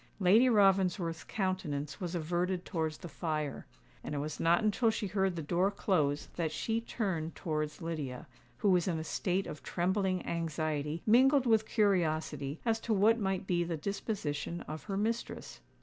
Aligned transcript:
Lady 0.19 0.49
Ravensworth's 0.49 1.23
countenance 1.23 2.01
was 2.01 2.15
averted 2.15 2.65
towards 2.65 2.97
the 2.97 3.07
fire; 3.07 3.67
and 4.03 4.15
it 4.15 4.17
was 4.17 4.39
not 4.39 4.63
until 4.63 4.89
she 4.89 5.05
heard 5.05 5.35
the 5.35 5.43
door 5.43 5.69
close 5.69 6.25
that 6.37 6.51
she 6.51 6.81
turned 6.81 7.35
towards 7.35 7.83
Lydia, 7.83 8.25
who 8.57 8.71
was 8.71 8.87
in 8.87 8.97
a 8.97 9.03
state 9.03 9.45
of 9.45 9.61
trembling 9.61 10.25
anxiety, 10.25 11.03
mingled 11.05 11.45
with 11.45 11.67
curiosity, 11.67 12.59
as 12.65 12.79
to 12.79 12.95
what 12.95 13.19
might 13.19 13.45
be 13.45 13.63
the 13.63 13.77
disposition 13.77 14.61
of 14.61 14.85
her 14.85 14.97
mistress. 14.97 15.59